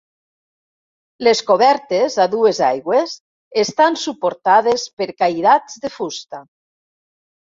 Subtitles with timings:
[1.25, 3.13] Les cobertes, a dues aigües,
[3.65, 6.41] estan suportades per cairats de fusta.